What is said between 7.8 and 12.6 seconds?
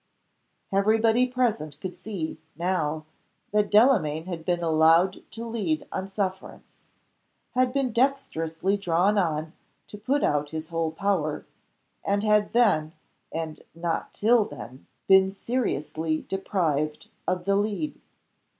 dextrously drawn on to put out his whole power and had